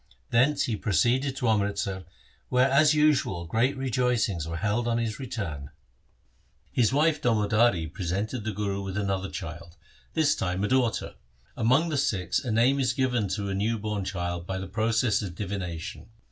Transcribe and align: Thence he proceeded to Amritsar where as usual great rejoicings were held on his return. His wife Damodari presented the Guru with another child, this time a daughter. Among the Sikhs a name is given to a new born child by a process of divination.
Thence 0.31 0.63
he 0.63 0.75
proceeded 0.75 1.35
to 1.35 1.47
Amritsar 1.47 2.05
where 2.49 2.67
as 2.71 2.95
usual 2.95 3.45
great 3.45 3.77
rejoicings 3.77 4.47
were 4.47 4.57
held 4.57 4.87
on 4.87 4.97
his 4.97 5.19
return. 5.19 5.69
His 6.71 6.91
wife 6.91 7.21
Damodari 7.21 7.85
presented 7.85 8.43
the 8.43 8.51
Guru 8.51 8.81
with 8.81 8.97
another 8.97 9.29
child, 9.29 9.77
this 10.15 10.33
time 10.33 10.63
a 10.63 10.67
daughter. 10.67 11.13
Among 11.55 11.89
the 11.89 11.97
Sikhs 11.97 12.43
a 12.43 12.49
name 12.51 12.79
is 12.79 12.93
given 12.93 13.27
to 13.27 13.49
a 13.49 13.53
new 13.53 13.77
born 13.77 14.03
child 14.03 14.47
by 14.47 14.57
a 14.57 14.65
process 14.65 15.21
of 15.21 15.35
divination. 15.35 16.07